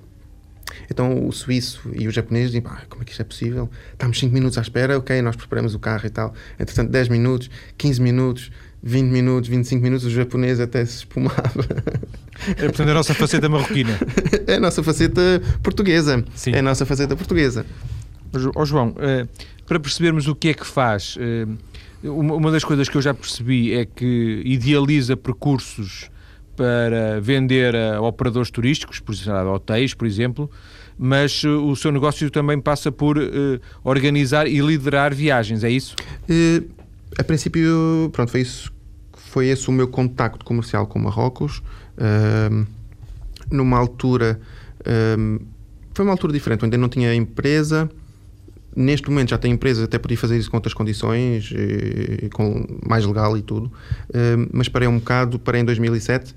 [0.89, 3.69] Então o suíço e o japonês dizem: como é que isto é possível?
[3.93, 6.33] Estamos 5 minutos à espera, ok, nós preparamos o carro e tal.
[6.59, 8.51] Entretanto, 10 minutos, 15 minutos,
[8.87, 11.65] 20 minutos, 25 minutos, o japonês até se espumava.
[12.49, 13.99] É, portanto, a nossa faceta marroquina.
[14.47, 16.23] É a nossa faceta portuguesa.
[16.35, 16.53] Sim.
[16.53, 17.65] É a nossa faceta portuguesa.
[18.55, 19.27] Ó oh, João, eh,
[19.67, 21.47] para percebermos o que é que faz, eh,
[22.03, 26.11] uma das coisas que eu já percebi é que idealiza percursos
[26.55, 30.51] para vender a operadores turísticos, por exemplo, hotéis, por exemplo,
[30.99, 33.17] mas uh, o seu negócio também passa por
[33.83, 35.97] organizar e liderar viagens, é isso?
[37.19, 38.74] A princípio, pronto, foi isso,
[39.35, 41.59] foi esse o meu contacto comercial com Marrocos.
[41.99, 42.65] Uh,
[43.51, 44.41] numa altura,
[45.93, 47.91] foi uma altura diferente, eu ainda não tinha empresa.
[48.75, 52.65] Neste momento já tenho empresa, até podia fazer isso com outras condições, e, e com
[52.89, 53.71] mais legal e tudo,
[54.53, 56.35] mas parei um bocado, parei em 2007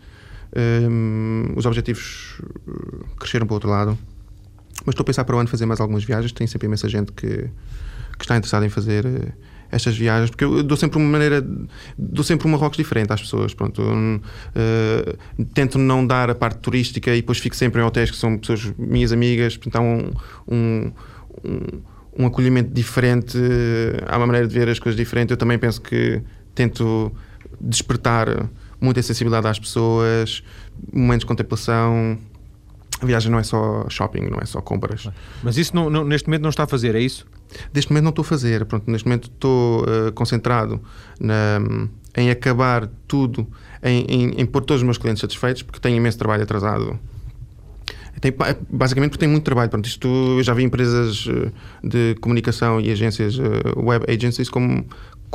[0.89, 3.97] um, os objetivos uh, cresceram para o outro lado.
[4.85, 6.31] Mas estou a pensar para o ano fazer mais algumas viagens.
[6.31, 9.33] Tem sempre imensa gente que, que está interessada em fazer uh,
[9.71, 11.45] estas viagens, porque eu dou sempre uma maneira,
[11.97, 13.53] dou sempre uma rocks diferente às pessoas.
[13.53, 15.17] Pronto, uh,
[15.53, 18.73] tento não dar a parte turística e depois fico sempre em hotéis que são pessoas
[18.77, 20.11] minhas amigas, portanto há um,
[20.47, 20.91] um,
[21.43, 21.81] um,
[22.19, 23.37] um acolhimento diferente,
[24.07, 25.31] há uma maneira de ver as coisas diferente.
[25.31, 26.21] Eu também penso que
[26.55, 27.11] tento
[27.59, 28.49] despertar
[28.79, 30.43] muita sensibilidade às pessoas,
[30.91, 32.17] momentos de contemplação.
[32.99, 35.07] A viagem não é só shopping, não é só compras.
[35.43, 37.27] Mas isso não, não, neste momento não está a fazer, é isso?
[37.73, 38.65] Neste momento não estou a fazer.
[38.65, 40.81] Pronto, neste momento estou uh, concentrado
[41.19, 41.59] na,
[42.15, 43.47] em acabar tudo,
[43.83, 46.99] em, em, em pôr todos os meus clientes satisfeitos, porque tenho imenso trabalho atrasado
[48.69, 49.69] basicamente porque tem muito trabalho.
[49.69, 51.51] Pronto, isto, eu já vi empresas eh,
[51.83, 54.83] de comunicação e agências, eh, web agencies, com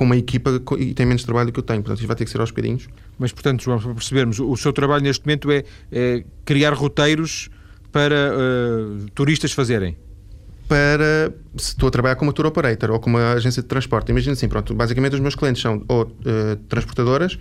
[0.01, 1.81] uma equipa e tem menos trabalho do que eu tenho.
[1.81, 2.89] Portanto, isto vai ter que ser aos bocadinhos.
[3.19, 7.49] Mas, portanto, João, para percebermos, o seu trabalho neste momento é, é criar roteiros
[7.93, 9.97] para uh, turistas fazerem?
[10.73, 14.09] Para, se estou a trabalhar com uma tour operator ou com uma agência de transporte,
[14.09, 17.39] imagina assim, pronto, basicamente os meus clientes são ou uh, transportadoras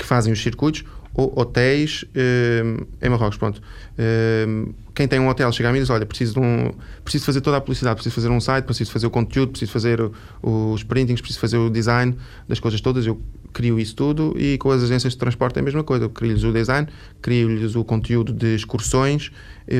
[0.00, 0.82] que fazem os circuitos
[1.14, 3.60] ou hotéis uh, em Marrocos, pronto.
[3.60, 6.72] Uh, quem tem um hotel chega a mim e diz, olha, preciso, de um,
[7.04, 10.00] preciso fazer toda a publicidade, preciso fazer um site, preciso fazer o conteúdo, preciso fazer
[10.42, 12.16] os printings, preciso fazer o design
[12.48, 13.20] das coisas todas, eu
[13.52, 16.44] crio isso tudo e com as agências de transporte é a mesma coisa, eu crio-lhes
[16.44, 16.86] o design,
[17.20, 19.32] crio-lhes o conteúdo de excursões,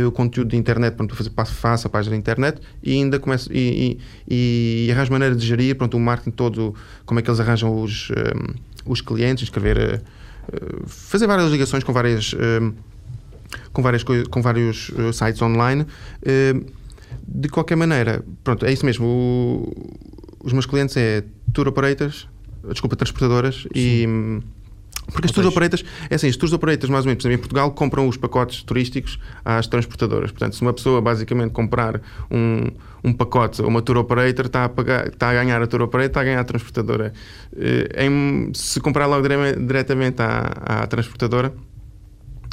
[0.06, 4.86] o conteúdo de internet, fazer, faço a página da internet e ainda começo e, e,
[4.88, 8.10] e arranjo maneira de gerir, pronto, o marketing todo, como é que eles arranjam os,
[8.10, 10.02] um, eh, os clientes, escrever
[10.86, 12.74] fazer várias ligações com várias uh,
[13.72, 15.86] com várias com vários sites online.
[17.26, 19.06] De qualquer maneira, pronto, é isso mesmo.
[19.06, 19.96] O,
[20.44, 22.28] os meus clientes é tour operators,
[22.68, 23.68] desculpa, transportadoras Sim.
[23.74, 24.40] e
[25.10, 28.08] porque as tours operators, é assim, as tours operators, mais ou menos, em Portugal, compram
[28.08, 30.30] os pacotes turísticos às transportadoras.
[30.30, 32.68] Portanto, se uma pessoa basicamente comprar um,
[33.02, 36.08] um pacote ou uma tour operator, está a, pagar, está a ganhar a tour operator,
[36.10, 37.12] está a ganhar a transportadora.
[37.56, 41.52] Eh, em, se comprar logo diretamente à, à transportadora,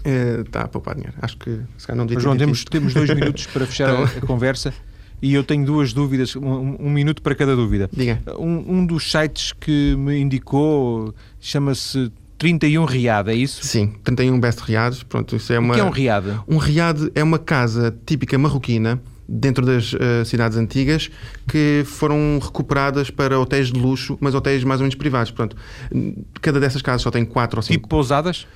[0.03, 1.15] eh, está a poupar dinheiro.
[1.21, 4.03] Acho que se calhar não Mas, João, temos, temos dois minutos para fechar então...
[4.03, 4.73] a, a conversa
[5.21, 7.89] e eu tenho duas dúvidas, um, um minuto para cada dúvida.
[8.37, 13.65] Um, um, dos sites que me indicou chama-se 31 Riad, é isso?
[13.65, 15.03] Sim, 31 Best Riads.
[15.03, 16.25] Pronto, isso é uma, o que é um Riad?
[16.47, 21.11] Um Riad é uma casa típica marroquina dentro das uh, cidades antigas
[21.47, 25.31] que foram recuperadas para hotéis de luxo, mas hotéis mais ou menos privados.
[25.31, 25.55] Pronto,
[26.41, 27.79] cada dessas casas só tem quatro ou cinco.
[27.79, 28.47] Tipo pousadas?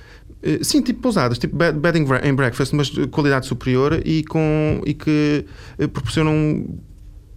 [0.42, 4.80] Uh, sim, tipo pousadas, tipo bed, bed and breakfast, mas de qualidade superior e, com,
[4.86, 5.44] e que
[5.78, 6.64] uh, proporcionam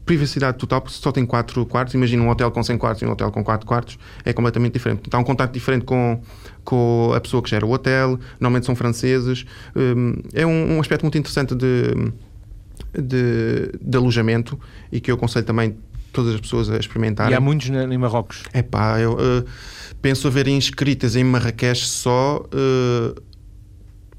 [0.06, 1.94] privacidade total, porque só tem 4 quartos.
[1.94, 5.04] Imagina um hotel com 100 quartos e um hotel com 4 quartos, é completamente diferente.
[5.08, 6.22] Então, há um contato diferente com,
[6.64, 9.46] com a pessoa que gera o hotel, normalmente são franceses.
[9.76, 12.12] Um, é um, um, aspecto muito interessante de,
[12.94, 14.60] de, de, alojamento
[14.92, 15.76] e que eu aconselho também
[16.14, 17.34] todas as pessoas a experimentarem.
[17.34, 18.44] E há muitos em Marrocos?
[18.54, 19.46] É pá, eu uh,
[20.02, 23.22] penso haver inscritas em Marrakech só uh,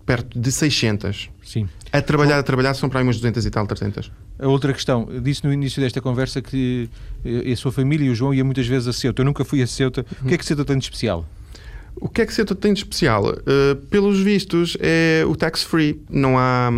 [0.05, 1.31] perto de 600.
[1.43, 1.69] Sim.
[1.93, 4.11] A trabalhar, a trabalhar são para aí umas 200 e tal, 300.
[4.39, 6.91] A outra questão, disse no início desta conversa que
[7.25, 9.23] eh, a sua família e o João ia muitas vezes a Ceuta.
[9.23, 10.05] Eu nunca fui a Ceuta.
[10.23, 11.25] O que é que Ceuta tem de especial?
[11.99, 13.25] O que é que Ceuta tem de especial?
[13.25, 16.03] Uh, pelos vistos, é o tax-free.
[16.11, 16.71] Não há,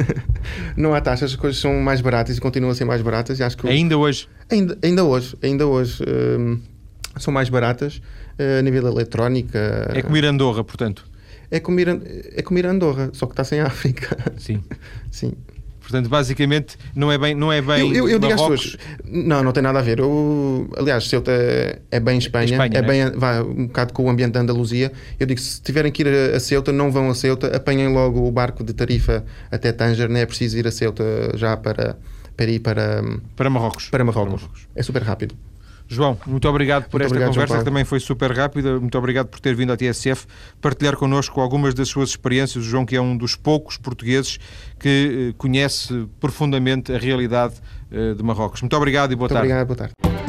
[0.76, 3.38] não há taxas, as coisas são mais baratas e continuam a ser mais baratas.
[3.38, 4.28] E acho que ainda hoje?
[4.50, 6.02] Ainda, ainda hoje, ainda hoje.
[6.02, 6.58] Uh,
[7.18, 7.96] são mais baratas
[8.38, 9.90] uh, a nível eletrónica.
[9.94, 11.04] É como ir Andorra, portanto?
[11.50, 14.16] É a, é a Andorra, só que está sem África.
[14.36, 14.62] Sim.
[15.10, 15.32] Sim.
[15.86, 19.44] Portanto, basicamente, não é bem, não é bem eu, eu, eu digo às pessoas, não,
[19.44, 20.00] não tem nada a ver.
[20.00, 21.30] Eu, aliás, Ceuta
[21.92, 23.10] é bem Espanha, Espanha é, bem, é?
[23.10, 24.90] vai um bocado com o ambiente da Andaluzia.
[25.18, 28.26] Eu digo, se tiverem que ir a, a Ceuta, não vão a Ceuta, apanhem logo
[28.26, 31.96] o barco de Tarifa até Tanger, não é preciso ir a Ceuta já para,
[32.36, 33.04] para ir para,
[33.36, 33.88] para Marrocos.
[33.88, 34.32] Para Marrocos.
[34.32, 34.68] Para Marrocos.
[34.74, 35.36] É super rápido.
[35.88, 38.78] João, muito obrigado por muito esta obrigado, conversa, que também foi super rápida.
[38.80, 40.26] Muito obrigado por ter vindo à TSF
[40.60, 42.64] partilhar connosco algumas das suas experiências.
[42.64, 44.38] O João, que é um dos poucos portugueses
[44.78, 47.54] que eh, conhece profundamente a realidade
[47.90, 48.60] eh, de Marrocos.
[48.60, 49.52] Muito obrigado e boa muito tarde.
[49.52, 50.25] Obrigado, boa tarde.